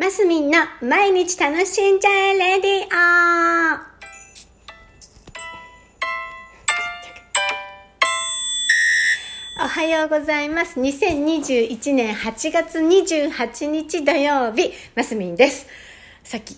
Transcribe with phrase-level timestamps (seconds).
[0.00, 2.88] マスミンの毎日楽しんじゃえレディオ
[9.62, 10.80] おはようございます。
[10.80, 15.66] 2021年8月28日土曜日、マスミンです。
[16.24, 16.56] さっき、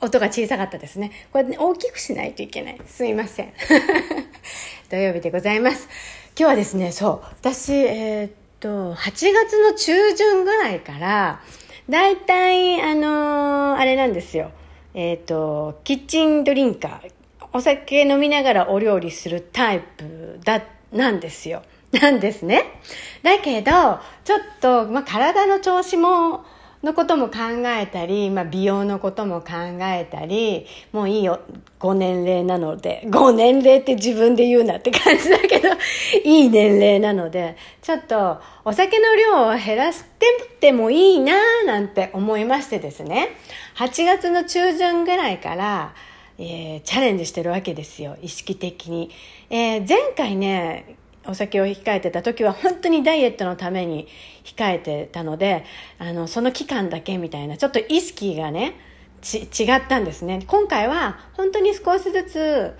[0.00, 1.10] 音が小さかったですね。
[1.32, 2.80] これ、ね、大きくしないといけない。
[2.86, 3.52] すいません。
[4.90, 5.88] 土曜日でございます。
[6.38, 8.30] 今日はですね、そう、私、えー、っ
[8.60, 11.40] と、8月の中旬ぐらいから、
[11.88, 14.50] 大体、あのーあれなんですよ。
[14.94, 17.10] えー、っと、キッチンドリンカー、
[17.52, 20.62] お酒飲みながらお料理するタイプだ、
[20.92, 21.62] なんですよ。
[21.92, 22.80] なんですね。
[23.22, 23.70] だけど、
[24.24, 26.44] ちょっと、まあ、体の調子も、
[26.82, 31.40] のことも考えたり、まあ、美容のことも考えたり、もういいよ、
[31.78, 35.68] ご年齢なので、ご年齢って自分で言うなって感じだけど、
[36.24, 43.30] いい年齢なので、ちょっとお酒の量を減らしてってもいいなぁなんて思いましてですね、
[43.76, 45.94] 8月の中旬ぐらいから、
[46.38, 49.10] えーチャレンジしてるわけですよ、意識的に。
[49.50, 50.96] えー前回ね、
[51.28, 54.08] お酒を控えてた時は本当にダイエットのために
[54.44, 55.64] 控えてたので、
[55.98, 58.78] あの、その期間だけみたいな、ちょっと意識がね、
[59.34, 60.44] 違ったんですね。
[60.46, 62.76] 今回は本当に少しずつ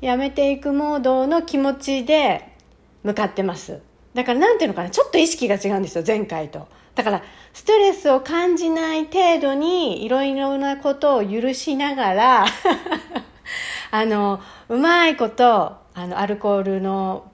[0.00, 2.54] やめていくモードの気持ちで
[3.02, 3.80] 向かってます。
[4.14, 6.68] だからなんていうのかな、ちょっと意識が違うんですよ、前回と。
[6.94, 12.44] だから、ストレスを感じない程度にいろいろなことを許しながら、
[13.90, 17.30] あの、うまいこと、あの、アルコールの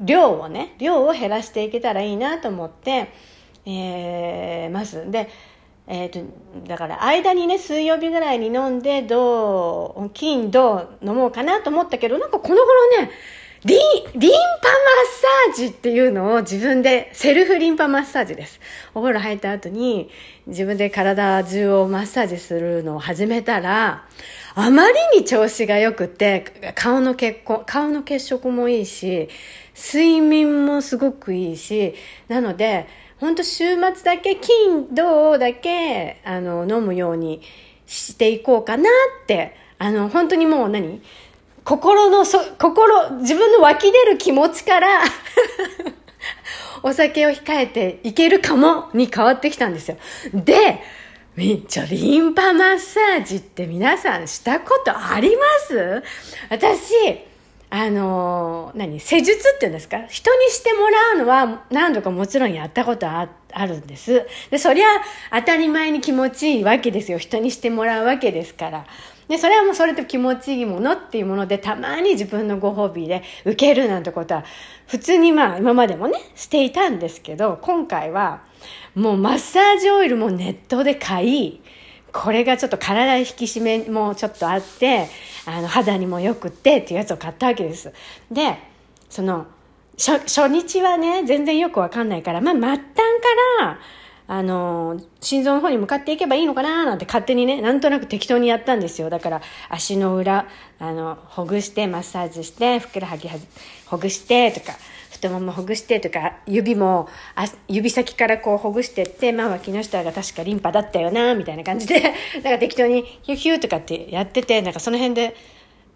[0.00, 3.12] 量をね量を減らしていけたらいいなと思って、
[3.64, 5.10] えーます。
[5.10, 5.28] で、
[5.86, 6.20] えー、と
[6.66, 12.66] だから間にね水曜日ぐらいに飲んでどう金銅飲もうかなと思ったけどなんかこの頃
[13.02, 13.10] ね
[13.66, 13.78] リン
[14.14, 14.76] リンパマ
[15.50, 18.60] ッサージっていうのを自分でセルフリンパマッサージです。
[18.94, 20.08] お風呂入った後に
[20.46, 24.06] 自分で体中をマッサージするのを始めたら
[24.54, 29.28] あまりに調子が良くて、顔の血行、顔の血色もいいし、
[29.76, 31.94] 睡眠もすごくいいし、
[32.28, 32.86] なので、
[33.18, 37.42] 本当週末だけ、金、土だけ、あの、飲むように
[37.86, 38.88] していこうかな
[39.24, 41.02] って、あの、本当にもう何？
[41.66, 45.02] 心のそ、心、自分の湧き出る気持ちから、
[46.84, 49.96] お酒を控えていけるかもに変わってきたんですよ。
[50.32, 50.80] で、
[51.34, 56.04] みちょ、リンパマッサージって皆さんしたことあります？
[56.50, 56.94] 私、
[57.68, 59.00] あのー何？
[59.00, 60.04] 施術っていうんですか？
[60.06, 64.24] 人にしてもらうのは何度かもちろんやったことああるんです。
[64.50, 64.86] で、そりゃ
[65.32, 67.18] 当たり前に気持ちいいわけですよ。
[67.18, 68.86] 人にしてもらうわけですから。
[69.28, 74.44] で、それはもうそれと気持ちいいものっていうもので、たまに自分のご褒美で受けるなんてことは、
[74.86, 78.42] 普通にまあ今までもね、していたんですけど、今回は
[78.94, 81.60] もうマッサージオイルもネットで買い、
[82.12, 85.08] これがちょっと体引き締めもちょっとあって、
[85.44, 87.92] あの肌にも良くってっていうやつを買ったわけです。
[88.30, 88.58] で、
[89.10, 89.46] その、
[89.98, 92.82] 初初日はね、全然よくわかんないから、まあ末端か
[93.60, 93.78] ら、
[94.28, 99.08] あの、心臓の方に向かっていけばいいのかななんて勝手にね、なんとなく適当にやったんですよ。
[99.08, 100.48] だから、足の裏、
[100.78, 103.36] あの、ほぐして、マッサージして、ふくらはぎは
[103.86, 104.72] ほぐして、とか、
[105.16, 115.36] 太ももほぐしてとか、指も、あ指先からこうほぐしてって、まあ脇の下が確かリンパだったよな、みたいな感じで、 なんか適当にヒューヒューとかってやってて、なんかその辺で、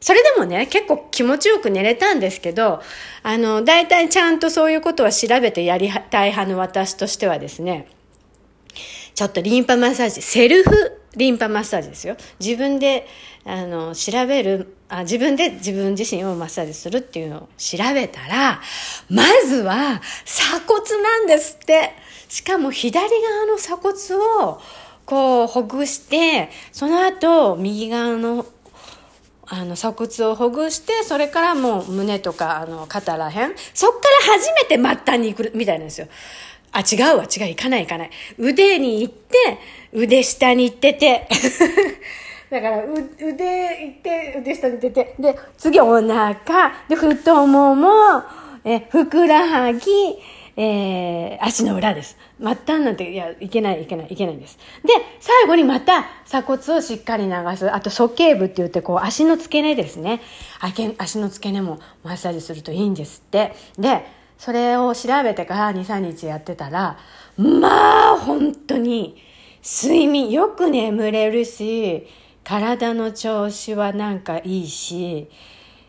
[0.01, 2.81] それでもね、結構気持ちよく寝れたんですけど、
[3.23, 7.87] あの、大体ちゃんとそういうことは調べてやりたい派の私としてはですね、
[9.21, 10.71] ちょっとリンパマッサージ、セルフ
[11.15, 12.17] リンパマッサージですよ。
[12.39, 13.07] 自分で、
[13.45, 18.63] あの、調べる、あ自分で自分自身をマッサージするっていうのを調べたら、
[19.11, 21.91] まずは鎖骨なんですって。
[22.31, 23.95] しかも左側の鎖骨
[24.47, 24.59] を
[25.05, 28.47] こうほぐして、その後右側の
[29.49, 33.53] あの鎖骨をほぐして、それからもう胸とかあの肩らへん。
[33.75, 36.09] そっから初めて末端に行くみたいなんですよ。
[36.73, 38.11] あ、違うわ、違う、行かない行かない。
[38.39, 39.59] 腕に行って、
[39.93, 41.29] 腕下に行ってて。
[42.51, 45.15] だから、う腕行って、腕下に行ってて。
[45.19, 47.89] で、次お腹、で、太もも、
[48.65, 49.91] え、ふくらはぎ、
[50.57, 52.19] えー、足の裏です。
[52.39, 54.59] 末端なんて、いや、いけない、いけない、いけないんです。
[54.85, 57.73] で、最後にまた鎖骨をしっかり流す。
[57.73, 60.21] あと、鼠径部って言って、こう、足の付け根ですね。
[60.99, 63.55] 足の付け根もマッサージするといいんですって。
[63.79, 64.05] で、
[64.41, 66.97] それを調べてから2、3日やってたら、
[67.37, 69.19] まあ、本当に、
[69.63, 72.07] 睡眠、よく眠れるし、
[72.43, 75.29] 体の調子はなんかいいし、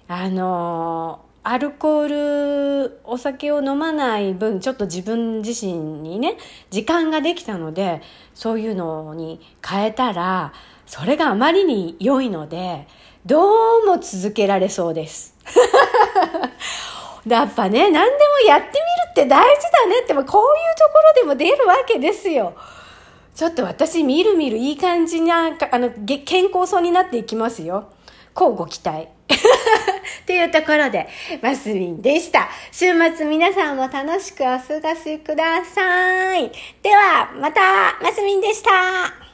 [0.10, 5.72] あのアルコール、お酒を飲まない分、ちょっと自分自身
[6.02, 6.36] にね、
[6.72, 8.02] 時間ができたので、
[8.36, 10.52] そういうのに変えたら、
[10.86, 12.86] それがあまりに良いので、
[13.26, 13.40] ど
[13.80, 15.38] うも続けられそうです。
[17.28, 18.80] やっぱね、何でもやってみる
[19.12, 20.44] って大事だねって、こういうとこ
[21.16, 22.56] ろでも出るわけですよ。
[23.36, 25.92] ちょっと私、みるみるいい感じな、あの、
[26.26, 27.90] 健康そうになっていきますよ。
[28.34, 29.08] こうご期待。
[30.26, 31.08] というところで、
[31.42, 32.50] マスミンでした。
[32.72, 32.86] 週
[33.16, 36.52] 末皆さんも楽しくお過ごしください。
[36.82, 39.31] では、また、マスミンでした。